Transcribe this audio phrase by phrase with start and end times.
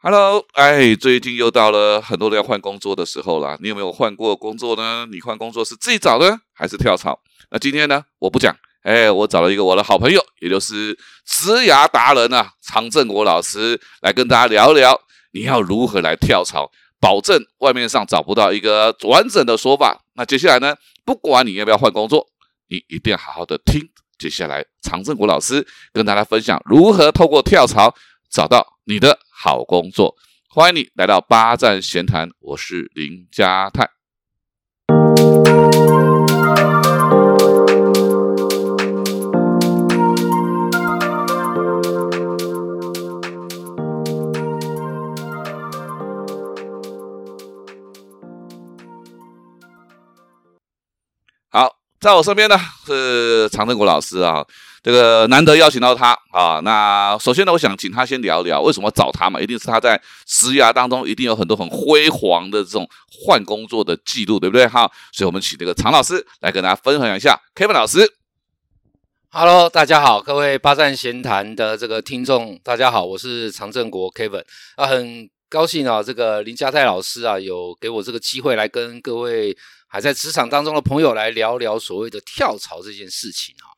[0.00, 3.58] Hello，哎，最近又到了很多人要换工作的时候了。
[3.60, 5.04] 你有没有换过工作呢？
[5.10, 7.18] 你换工作是自己找的还是跳槽？
[7.50, 14.96] 那今天呢，我不讲，哎，我找了一个我的好朋友，也就是职涯达人啊，常正国老师来跟大家聊聊，
[15.32, 16.70] 你要如何来跳槽，
[17.00, 20.04] 保证外面上找不到一个完整的说法。
[20.14, 22.24] 那接下来呢，不管你要不要换工作，
[22.68, 23.90] 你一定要好好的听。
[24.16, 27.92] 接下来，常正国老师跟大家分享如何透过跳槽
[28.30, 29.18] 找到你的。
[29.40, 30.16] 好工作，
[30.50, 33.88] 欢迎你来到八站闲谈，我是林家泰。
[51.48, 54.44] 好，在我身边呢是常正国老师啊。
[54.82, 64.66] 这个难得邀请到他啊，那首先呢，我想请他先聊聊为什么找他嘛，一定是他在职涯当中一定有很多很辉煌的这种换工作的记录，对不对？
[64.68, 67.38] 哈，所以我们请这个常老师来跟大家分享一下。
[67.54, 68.08] Kevin 老师
[69.30, 74.44] ，Hello，大家好，各位八站闲谈的这个听众，大家好，我是常正国 Kevin
[74.76, 79.56] 啊，很高兴啊，这个林家泰老师啊，有给我这个机会来跟各位
[79.88, 83.74] 还在职场当中的朋友来聊聊所谓的跳槽这件事情啊。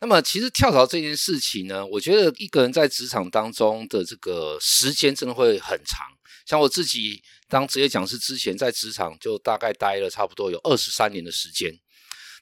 [0.00, 6.06] 那么，其实跳槽这件事情呢，我觉得一个人在职场当中的这个时间真的会很长。
[6.44, 11.72] 像我自己当职业讲师之前，在职场就大概待了差不多有二十三年的时间。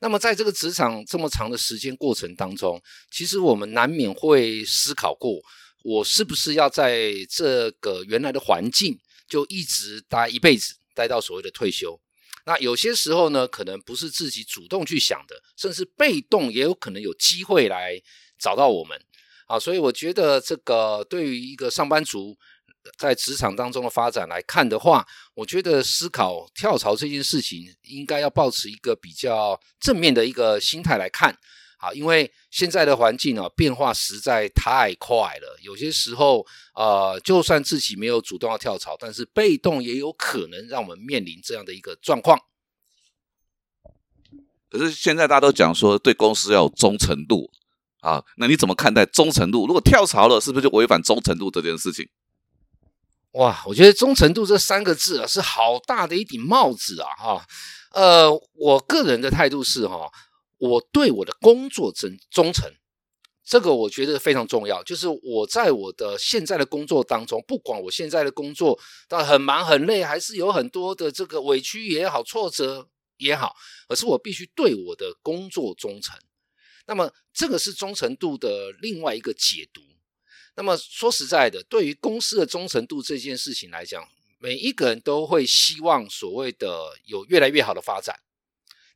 [0.00, 5.40] 那么，在这个职场这么长的时间过程当中，其实我们难免会思考过，
[5.82, 11.98] 我是不是要在这个原来的环境就一直待一辈子，待到所谓的退休。
[12.46, 18.00] 那有些时候呢，可能不是自己主动去想的，甚至被动也有可能有机会来
[18.38, 19.00] 找到我们
[19.46, 19.58] 啊。
[19.58, 22.36] 所以我觉得这个对于一个上班族
[22.98, 31.34] 在职场当中的发展来看的话，我觉得思考跳槽这件事情，应该要保持一个比较正面的一个心态来看。
[31.84, 42.38] 啊，因为现在的环境啊变化实在太快了，有些时候呃，就算自己没有主动要跳槽，但是被动也有可能让我们面临这样的一个状况。
[44.70, 47.50] 可是现在大家都讲说，对公司要有忠诚度
[48.00, 49.66] 啊，那你怎么看待忠诚度？
[49.66, 52.08] 如果跳槽了，是不是就违反忠诚度这件事情？
[53.32, 57.08] 哇，我觉得忠诚度这三个字啊，是好大的一顶帽子啊！
[57.18, 57.46] 哈，
[57.90, 60.10] 呃，我个人的态度是哈。
[60.64, 62.72] 我对我的工作真忠诚，
[63.44, 64.82] 这个我觉得非常重要。
[64.82, 72.88] 就是我在我的现在的工作当中，不管我现在的工作到很忙很累，还是有很多的这个委屈也好、挫折
[73.18, 73.54] 也好，
[73.88, 76.18] 而是我必须对我的工作忠诚。
[76.86, 79.82] 那么这个是忠诚度的另外一个解读。
[80.56, 84.08] 那么说实在的，对于公司的忠诚度这件事情来讲，
[84.38, 88.20] 每一个人都会希望所谓的有越来越好的发展。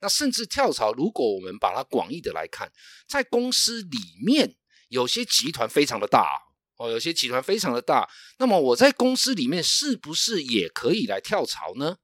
[0.01, 2.73] 那甚至跳槽，如果我们把它广义的来看，
[3.09, 4.57] 在公司里面
[4.89, 6.29] 有些集团非常的大
[6.77, 11.99] 哦，有些集团非常的大，那么我在公司里面是不是也可以来跳槽呢？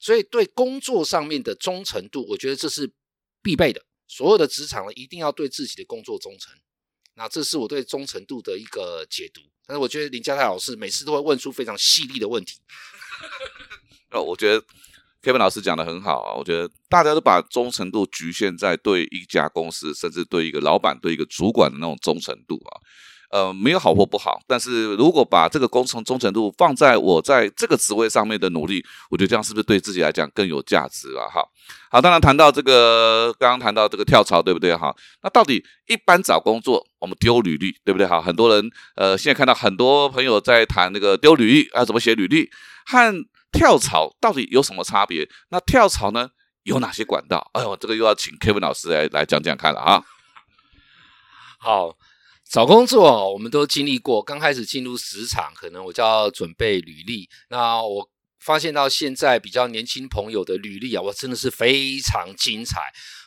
[0.00, 2.92] 所以对工作上面的忠诚度，我觉得这是
[3.40, 3.86] 必备的。
[4.08, 6.52] 所有的职场呢，一定要对自己的工作忠诚。
[7.14, 9.40] 那这是我对忠诚度的一个解读。
[9.64, 12.58] 但是我觉得林家泰老师每次都会问出非常犀利的问题。
[14.10, 14.64] 哦，我觉得。
[15.22, 22.74] Kevin 老师讲的很好啊，我觉得大家都把忠诚度局限在对一家公司，甚至对一个老板、对一个主管的那种忠诚度啊，
[23.30, 24.40] 呃，没有好或不好。
[24.48, 31.30] 但是如果把这个工程忠诚度放在我在这个职位上面的努力，我觉得这样是不是对自己来讲更有价值啊？
[31.32, 31.40] 哈，
[31.88, 34.74] 好，当然谈到这个，刚刚谈到这个跳槽，对不对？
[34.74, 38.04] 哈，那到底一般找工作，我们丢履历，对不对？
[38.08, 42.50] 哈，很多人呃，现在看到很多朋友在谈那个丢履历啊，怎么写履历
[42.86, 43.24] 和。
[43.52, 45.28] 跳槽到底有什么差别？
[45.50, 46.30] 那跳槽呢
[46.62, 47.50] 有哪些管道？
[47.54, 50.02] 哎呦，这个又要请 Kevin 老师来来讲讲看了啊。
[51.60, 51.96] 好，
[52.50, 57.28] 找工作我们都经历过，刚开始进入职场，可能我就要准备履历。
[57.48, 58.11] 那我。
[58.44, 62.80] 发现到现在比较年轻朋友的履历啊，我真的是非常精彩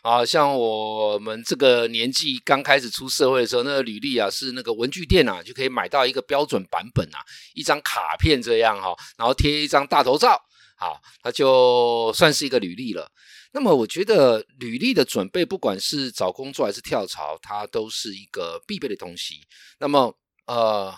[0.04, 0.26] 啊！
[0.26, 7.24] 像我们这个年纪刚开始出社会的时候，那个履历啊是那个文具店啊就可以买到一个标准版本啊，
[7.54, 10.38] 一张卡片这样哈，然后贴一张大头照，
[10.78, 13.10] 好，它就算是一个履历了。
[13.54, 19.36] 那么我觉得履历的准备，不管是找工作还是跳槽，它都是一个必备的东西。
[19.80, 20.14] 那么
[20.48, 20.94] 呃。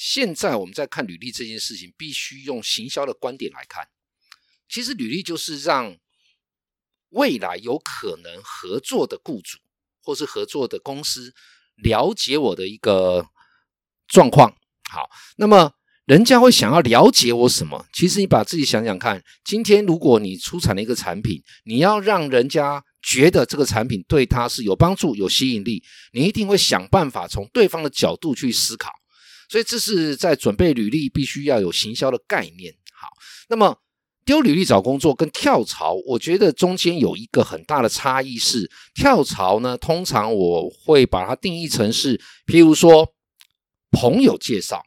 [0.00, 3.88] 现在我们在看履历这件事情，必须用行销的观点来看。
[4.68, 5.98] 其实履历就是让
[7.08, 9.58] 未来有可能合作的雇主
[10.04, 11.34] 或是合作的公司
[11.82, 13.26] 了解我的一个
[14.06, 14.54] 状况。
[14.88, 15.72] 好，那么
[16.04, 17.84] 人家会想要了解我什么？
[17.92, 28.92] 其实你把自己想想看，今天如果你出产了一个产品，你要让人家觉得这个产品对他是有帮助、有吸引力，你一定会想办法从对方的角度去思考。
[29.48, 32.74] 所以这是在准备履历必须要有行销的概念。
[32.92, 33.08] 好，
[33.48, 33.78] 那么
[34.24, 43.14] 丢履历找工作跟跳槽，我觉得中间有一个很大的差异是，跳槽呢，通常我会把它定义成是，譬如说
[43.90, 44.84] 朋友介绍，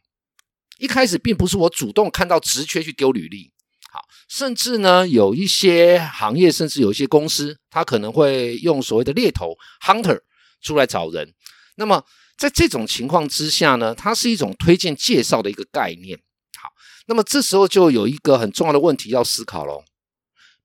[0.78, 3.52] 一开始并不是我主动看到职缺去丢履历。
[3.92, 4.00] 好，
[4.30, 10.19] 甚至呢，有一些行业，甚至有一些公司，他可能会用所谓的猎头 （hunter）
[10.62, 11.34] 出来找人。
[11.75, 12.04] 那么
[12.41, 16.17] 在这种情况之下呢，它是一种推荐介绍的一个概念。
[16.59, 16.71] 好，
[17.05, 19.83] 那么这时候就有一个很重要的问题要思考喽：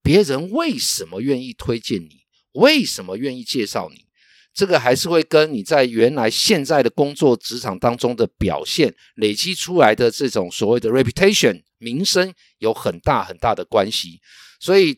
[0.02, 2.20] 别人为什么愿意推荐你？
[2.52, 4.06] 为什么愿意介绍你？
[4.54, 14.22] 这个还是会跟你在原来现在的工作职场当中的表现累积出来的这种所谓的 reputation 名声有很大很大的关系。
[14.58, 14.96] 所以，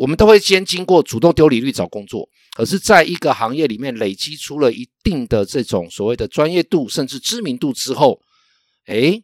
[0.00, 2.26] 我们都会先经过主动丢履历找工作。
[2.54, 8.22] 可是，在一个行业里面累积出了一定的这种所谓的专业度，甚至知名度之后，
[8.86, 9.22] 诶，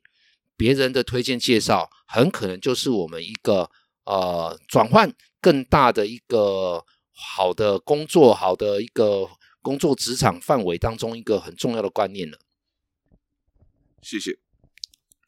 [0.55, 3.71] 别人的推荐介绍很可能就是我们一个
[4.05, 9.27] 呃转换更大的一个好的工作，好的一个
[9.63, 12.39] 工作职场范围当中一个很重要的观念了。
[14.03, 14.33] 谢谢。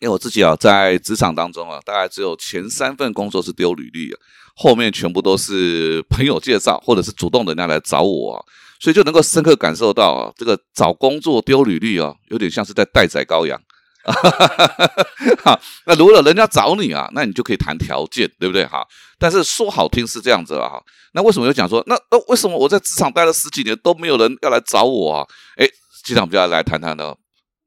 [0.01, 4.21] 因为我自己啊，在职场当中啊，大概只有前三份工作是丢履历啊。
[4.61, 8.45] 后面全部都是朋友介绍，或者是主动人家来找我，
[8.81, 13.57] 所以就能够深刻感受到啊，这个找工作丢履历啊，有点像是在待宰羔羊。
[15.45, 18.67] 好，那如果人家找你啊，那你就可以谈条件，对不对？
[18.67, 18.85] 哈，
[19.19, 20.83] 但是说好听是这样子啊，哈，
[21.13, 25.27] 那为什么又讲说，那那为什么我在职场待了十几年都没有人要来找我啊？
[25.57, 25.69] 哎，
[26.05, 27.15] 今天我们就要来谈谈呢。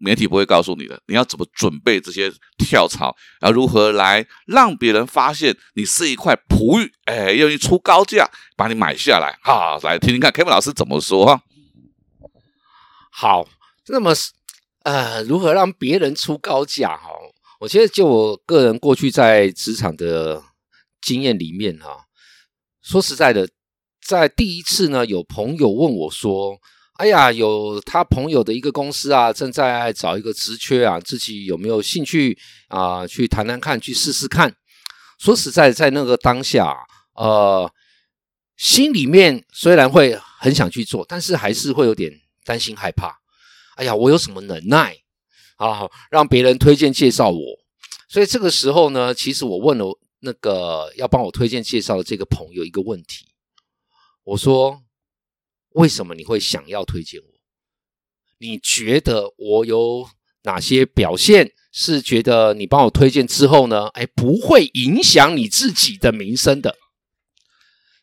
[0.04, 8.28] 媒体不会告诉你的，你要怎么准备这些跳槽，然后如何来让别人发现你是一块璞玉，哎，愿意出高价
[8.58, 9.38] 把你买下来。
[9.44, 11.44] 好，来听听看 Kevin 老师怎么说哈。
[13.12, 13.48] 好，
[13.90, 14.12] 那么
[14.84, 16.98] 呃，如何让别人出高价？
[16.98, 17.10] 哈，
[17.60, 20.42] 我觉得就我个人过去在职场的
[21.02, 22.06] 经验里面哈，
[22.82, 23.48] 说实在的，
[24.04, 26.58] 在第一次呢，有朋友问我说。
[27.02, 32.38] 哎呀，有他朋友的一个公司啊，正在找一个职缺啊，自己有没有兴趣
[32.68, 33.08] 啊？
[33.08, 34.56] 去谈谈看，去试试看。
[35.18, 36.78] 说实在，在那个当下，
[37.16, 37.74] 呃，
[38.56, 43.20] 心里面虽然会很想去做，但是还是会有点担心害怕。
[43.78, 44.96] 哎呀，我有什么能耐
[45.56, 45.90] 啊？
[46.12, 47.42] 让别人推荐介绍我？
[48.10, 53.26] 所以这个时候呢，其实我问了那个要帮我推荐介绍的这个朋友一个问题，
[54.24, 54.84] 我说。
[55.74, 57.28] 为什么你会想要推荐我？
[58.40, 60.08] 你觉得我有
[60.44, 63.88] 哪些表现是觉得你帮我推荐之后呢？
[63.90, 66.76] 哎，不会影响你自己的名声的。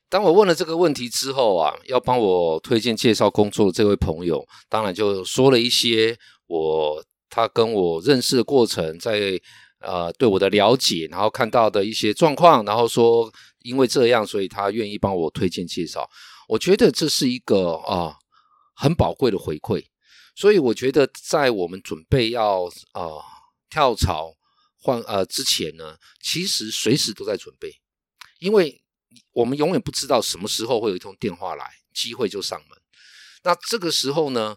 [0.08, 6.16] 当我问了这个问题之后啊，要帮我推荐介绍工作的这位朋友，当然就说了一些
[6.46, 9.38] 我他跟我认识的过程，在
[9.80, 13.30] 呃对我的了解，然后看到的一些状况，然后说
[13.62, 16.08] 因为这样，所以他愿意帮我推荐介绍。
[16.48, 18.16] 我觉得这是一个啊
[18.74, 19.84] 很宝贵的回馈，
[20.34, 23.20] 所以我觉得在我们准备要啊
[23.68, 24.34] 跳槽
[24.80, 27.80] 换呃之前呢，其实随时都在准备，
[28.38, 28.82] 因为
[29.32, 32.78] 我们永远不知道什么时候会有一通电话来，机会就上门。
[33.42, 34.56] 那这个时候呢，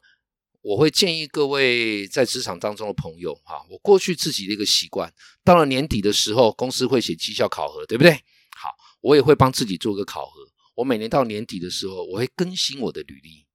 [0.61, 8.13] 我会建议各位在职场当中的朋友哈，我过去自己的一个习惯，到了年底的时候，公司会写绩效考核，对不对？
[8.55, 8.69] 好，
[9.01, 10.50] 我也会帮自己做个考核。
[10.75, 13.45] 我每年到年底的时候，我会更新我的履历。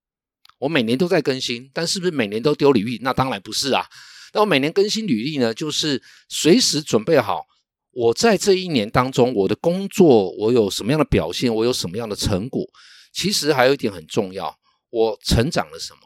[0.59, 2.99] 我每年都在更新，但是不是每年都丢履历？
[3.03, 3.85] 那当然不是啊。
[4.33, 7.45] 那我每年更新履历呢，就是随时准备好，
[7.91, 12.65] 我在这一年当中，我的工作我有什么样的表现，我有什么样的成果。
[13.13, 14.59] 其实还有一点很重要，
[14.91, 16.01] 我成长了什么？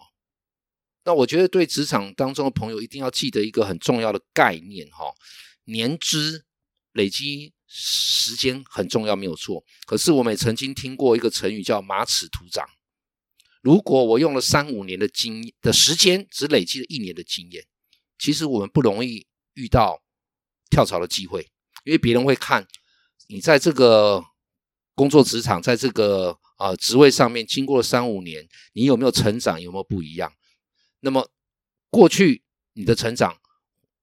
[1.05, 5.13] 那我觉得对职场当中的朋友一定要记得一个很重要的概念哈，
[5.65, 6.45] 年资
[6.93, 7.53] 累积。
[7.73, 9.65] 时间很重要，没有错。
[9.87, 12.69] 可是我们也曾经听过一个成语叫“马齿徒长”。
[13.63, 17.65] 如果我用了三五年的经的时间，只累积了一年的经验，
[18.19, 20.03] 其实我们不容易遇到
[20.69, 21.49] 跳槽的机会，
[21.85, 22.67] 因为别人会看
[23.29, 24.25] 你在这个
[24.97, 30.33] 工作职场，在这个啊职位上面，经过了三五年，你有没有成长，有没有不一样？
[30.99, 31.31] 那么
[31.89, 33.39] 过去你的成长。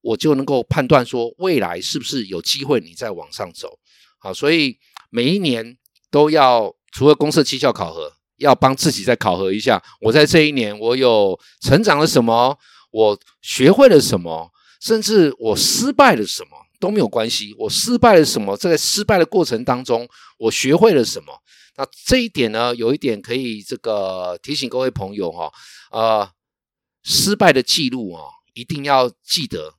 [0.08, 3.78] 我就能够判断说，未来是不是有机会你再往上走，
[4.20, 4.78] 好，所以
[5.10, 5.78] 每一年
[6.10, 12.58] 都要除了公司绩效考核，要帮自己再考核一下，我在这一年我有成长了什么，
[12.92, 14.50] 我学会了什么，
[14.80, 17.54] 甚至我失败了什么都没有关系。
[17.58, 21.34] 我失败了什么，在失败的过程当中，我学会了什么？
[21.76, 25.52] 那这一点呢，有一点可以这个提醒各位朋友哈，
[25.92, 26.30] 呃，
[27.04, 28.24] 失败的记录啊，
[28.54, 29.74] 一定要记得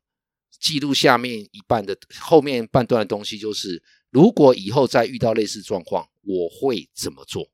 [0.58, 7.48] 记录下面一半的后面半段的东西，就是如果以后再遇到类似状况，我会怎么做？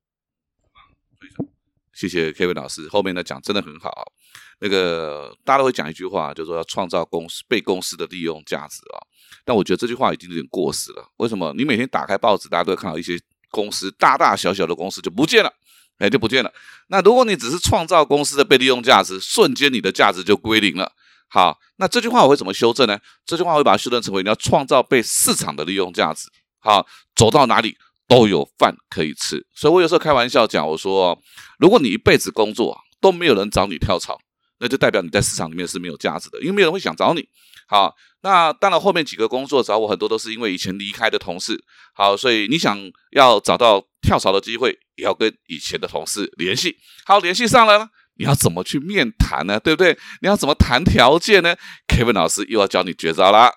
[1.92, 4.12] 谢谢 Kevin 老师，后面的讲真的很好。
[4.60, 8.98] 那个大家都会讲一句话，就是说要创造公司被公司的利用价值啊。
[9.44, 11.08] 但我觉得这句话已经有点过时了。
[11.18, 11.52] 为什么？
[11.56, 13.20] 你每天打开报纸，大家都会看到一些
[13.50, 15.52] 公司大大小小的公司就不见了，
[15.98, 16.52] 哎，就不见了。
[16.88, 20.92] 那如果你只是创造公司的被利用价值，瞬间你的价值就归零了。
[21.34, 22.96] 好，那这句话我会怎么修正呢？
[23.26, 26.28] 这句话我会把它修正成为你要创造被市场的利用价值。
[26.60, 26.86] 好，
[27.16, 27.76] 走到哪里？
[28.06, 31.18] 都有饭可以吃，所以我有时候开玩笑讲，我说，
[31.58, 34.16] 如果你一辈子工作都没有人找你跳槽，
[34.60, 37.26] 那就代表你在市场里面是没有价值的，因为没有人会想找你。
[37.66, 41.58] 好，那当然后面几个工作找我很多都是因为以前离开的同事。
[41.94, 42.78] 好，所以你想
[43.10, 46.76] 要找到跳槽的机会，也要跟以前的同事联系。
[47.06, 49.58] 好，联系上了，你要怎么去面谈呢？
[49.60, 49.98] 对不对？
[50.22, 51.56] 你要怎么谈条件呢
[51.88, 53.52] ？Kevin 老师又要教你绝招啦。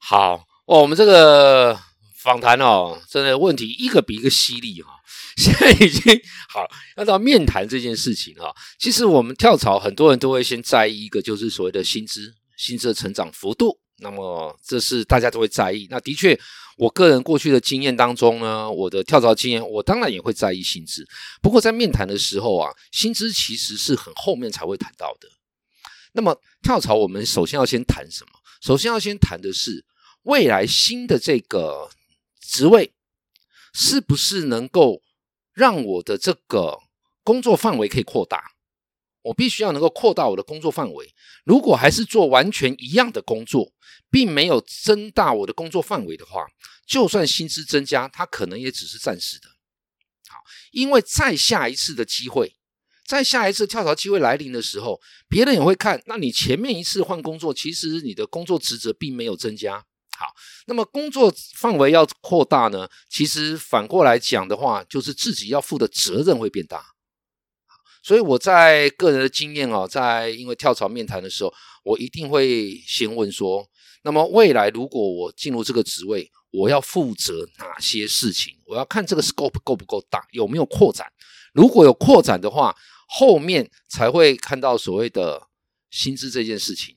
[0.00, 1.78] 好哦，我们这个。
[2.24, 4.88] 访谈哦，真的问题一个比一个犀利哈。
[5.36, 6.18] 现在已经
[6.48, 8.50] 好，要到面谈这件事情哈。
[8.78, 13.78] 其实我们跳槽，很多人都会先在意一个，就是所谓的薪资、薪资的成长幅度。
[13.98, 15.86] 那么这是大家都会在意。
[15.90, 16.38] 那的确，
[16.76, 21.06] 我个人过去的经验当中呢，我的跳槽经验，我当然也会在意薪资。
[21.42, 25.28] 不过在面谈的时候啊，薪资其实是很后面才会谈到的。
[26.12, 28.30] 那么跳槽，我们首先要先谈什么？
[28.60, 29.84] 首先要先谈的是
[30.22, 31.90] 未来新的这个。
[32.46, 32.92] 职位
[33.72, 35.02] 是不是能够
[35.54, 36.78] 让我的这个
[37.24, 38.52] 工作范围可以扩大？
[39.24, 41.14] 我必须要能够扩大我的工作范围。
[41.44, 43.72] 如果还是做完全一样的工作，
[44.10, 46.46] 并没有增大我的工作范围的话，
[46.86, 49.48] 就算薪资增加，它可能也只是暂时的。
[50.28, 50.36] 好，
[50.72, 52.54] 因为再下一次的机会，
[53.06, 56.02] 在下一次跳槽机会来临的时候，别人也会看。
[56.06, 59.84] 那你前面一次换工作，其实你的工作职责并没有增加。
[60.16, 60.26] 好，
[60.66, 62.88] 那么工作范围要扩大呢？
[63.08, 66.93] 其实反过来讲的话，就是自己要负的责任会变大。
[68.04, 71.50] 所以我在个人的经验哦，在因为跳槽面谈的时候，
[71.82, 73.66] 我一定会先问说：
[74.02, 78.54] 那么未来如果我进入这个职位，我要负责哪些事情？
[78.66, 81.10] 我要看这个 scope 够不够大，有没有扩展？
[81.54, 82.76] 如果有扩展的话，
[83.08, 85.48] 后面才会看到所谓的
[85.88, 86.94] 薪资这件事情。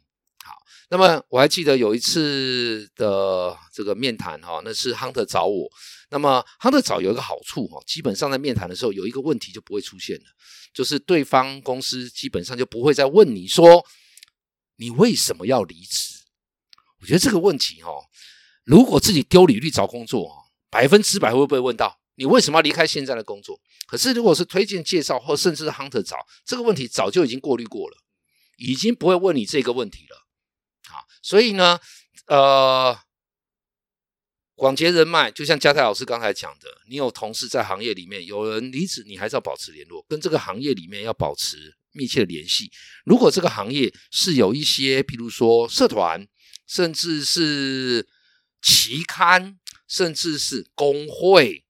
[0.90, 5.70] 那么我还记得有一次的这个面谈哈，那是 Hunter 找我。
[6.10, 10.26] 那么 Hunter 找有一个好处哈，基本上在面谈的时候有一个问题就不会出现了，
[10.74, 13.86] 就是对方公司基本上就不会再问你说
[14.78, 16.16] 你为什么要离职。
[17.02, 17.92] 我觉得这个问题哈，
[18.64, 20.32] 如果自己丢履历找工作，
[20.70, 23.60] 百分之百会不会问到你为什么要离开现在的工作？
[23.88, 26.16] 可是如果是推荐介绍或甚至是 Hunter 找
[26.46, 27.98] 这个问题，早就已经过滤过了，
[28.58, 30.27] 已经不会问你这个问题了。
[30.96, 31.80] 啊所以呢，
[32.28, 32.98] 呃，
[34.56, 42.72] 广结人脉，就像嘉泰老师刚才讲的，你有同事在行业里面，有人离职，你还是要保持联络，跟这个行业里面要保持密切的联系。
[43.06, 46.28] 如果这个行业是有一些，譬如说社团，
[46.66, 48.08] 甚至是
[48.62, 51.66] 期刊，甚至是工会，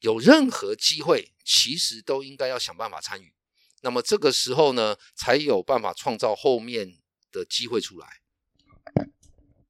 [0.00, 3.34] 有任何机会，其实都应该要想办法参与。
[3.82, 6.98] 那么这个时候呢，才有办法创造后面
[7.30, 8.06] 的机会出来。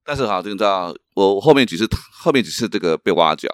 [0.08, 3.46] 但是哈，你知道，我后面几次后面几次这个被挖角，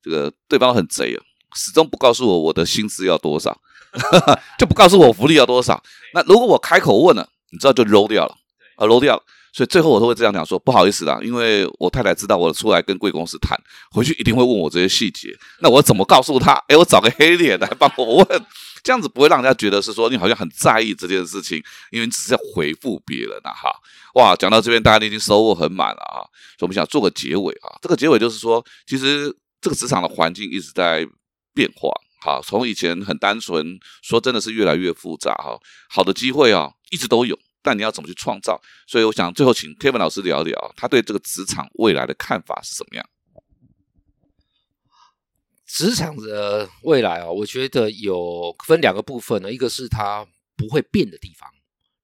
[0.00, 1.18] 这个对方很贼啊，
[1.56, 3.60] 始终不告诉我我的薪资要多少，
[4.56, 5.82] 就不告诉我福利要多少。
[6.14, 8.32] 那如果我开口问了，你知道就揉掉了，
[8.76, 9.22] 啊揉掉了。
[9.52, 13.58] 所以最后我都会这样讲说，不好意思啦，因为我太太知道我出来跟贵公司谈，
[13.90, 15.36] 回去一定会问我这些细节。
[15.60, 16.52] 那我怎么告诉他？
[16.68, 18.46] 哎，我找个黑脸来帮我问，
[18.88, 23.70] 这样子不会让人家觉得是说你好像很在意这件事情，因为你只是在回复别人啊，哈。
[24.14, 26.24] 哇，讲到这边，大家都已经收获很满了啊，
[26.56, 27.76] 所以我们想做个结尾啊。
[27.82, 29.30] 这个结尾就是说，其实
[29.60, 31.06] 这个职场的环境一直在
[31.52, 31.90] 变化，
[32.22, 35.60] 好，从以前很单纯，说真的是越来越复杂哈。
[35.90, 37.38] 好的机会啊，一直都有。
[37.62, 38.58] 但你要怎么去创造？
[38.86, 43.04] 所以我想最后请 Kevin 老师聊聊，他对这个职场未来的看法是什么样？
[45.68, 51.48] 职场的未来啊，我觉得有分两个部分呢，一个是它不会变的地方，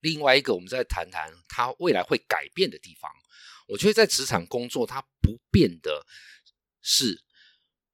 [0.00, 3.10] 另外一个我们再谈谈它未来会改变的地方。
[3.66, 6.06] 我觉得在职场工作，它不变的
[6.82, 7.22] 是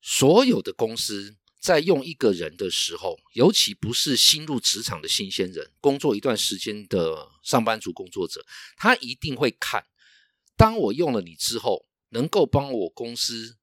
[0.02, 8.44] 所有的公司在用一个人的时候，尤其不是新入职场的新鲜人，工作一段时间的上班族工作者，
[8.76, 9.86] 他一定会看，
[10.56, 13.56] 当我用了你之后，能够帮我公司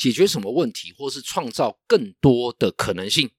[0.00, 3.30] 解决什么问题，或是创造更多的可能性。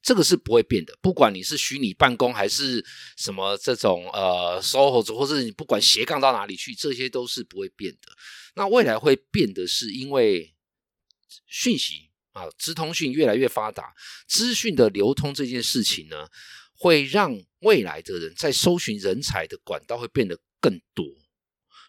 [0.00, 2.86] 这个是不会变的，不管你是虚拟办公还是
[3.16, 8.12] 什么这种呃 SOHO，或是你不管斜杠到哪里去，这些都是不会变的。
[8.54, 10.54] 那未来会变的是，因为
[11.48, 13.92] 讯息啊，资通讯越来越发达，
[14.28, 16.28] 资讯的流通这件事情呢，
[16.76, 21.04] 会让未来的人在搜寻人才的管道会变得更多。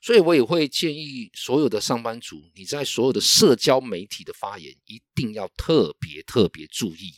[0.02, 7.16] 所以我也会建议所有的上班族，你在所有的社交媒体的发言，一定要特别特别注意。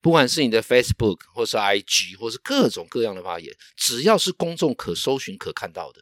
[0.00, 6.00] 不管是你的 Facebook 或是 IG 或是各种各样的发言，只要是公众可搜寻、可看到的，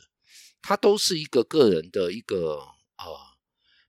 [0.61, 2.59] 它都是一个个人的一个
[2.99, 3.19] 呃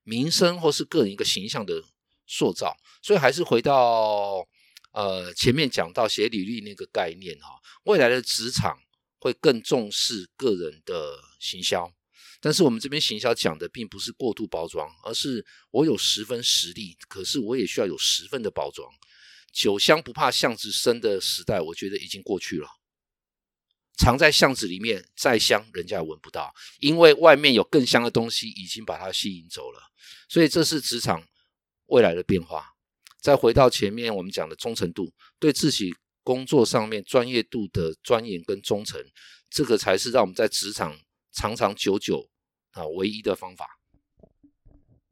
[0.04, 1.84] 名声或是个人一个形象的
[2.26, 2.78] 塑造。
[3.02, 4.48] 所以还是回到
[4.94, 8.80] 呃前面讲到写履历那个概念哈，未来的职场
[9.20, 11.92] 会更重视个人的行销，
[12.40, 18.88] 但是我们这边行销讲的并不是过度包装，而是我有十分实力，可是我也需要有十分的包装。
[19.52, 22.68] 酒香不怕巷子深的时代，我觉得已经过去了。
[23.98, 29.82] 藏在巷子里面再香，人家也闻不到，因为外面有更香的东西已经把它吸引走了。
[30.30, 31.24] 所以这是职场
[31.88, 32.76] 未来的变化。
[33.20, 39.02] 再回到前面我们讲的忠诚度，对自己工作上面专业度的钻研跟忠诚，
[39.50, 41.00] 这个才是让我们在职场
[41.38, 42.28] 长长久久
[42.72, 43.68] 啊唯一的方法。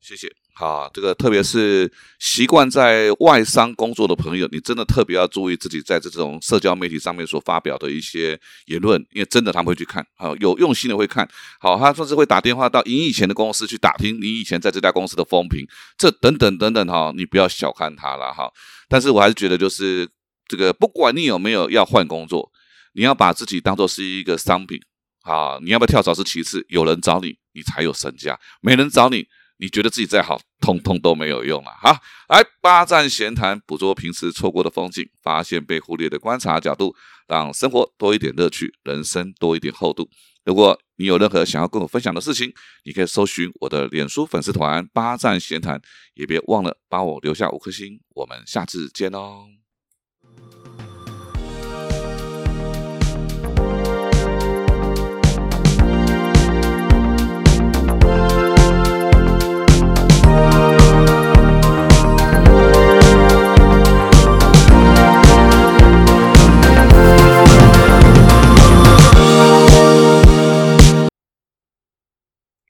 [0.01, 0.27] 谢谢。
[0.55, 11.29] 好，这个特别是习惯在外商工作的朋友，你真的特别要注意自己在这种社交媒体上面所发表的一些言论，因为真的他们会去看，好有用心的会看，
[11.60, 15.63] 好，他甚至会打电话到你以前的公司去打听你以前在这家公司的风评，
[15.98, 18.50] 这等等等等哈，你不要小看他了哈。
[18.88, 20.10] 但是我还是觉得，就是
[20.48, 22.50] 这个不管你有没有要换工作，
[22.94, 24.79] 你要把自己当做是一个商品
[25.25, 29.25] 啊，你要不要跳槽是其次，有人找你，你才有身价，没人找你。
[29.58, 31.71] 你觉得自己再好，通通都没有用了。
[31.82, 31.97] 好，
[32.28, 36.93] 来八站闲谈，捕捉平时错过的风景，发现被忽略的观察角度，
[37.28, 40.10] 让生活多一点乐趣，人生多一点厚度。
[40.43, 45.82] 如果你有任何想要跟我分享的事情，你可以搜寻我的脸书粉丝团“八站闲谈”，
[46.15, 47.99] 也别忘了帮我留下五颗星。
[48.10, 49.45] 我们下次见哦。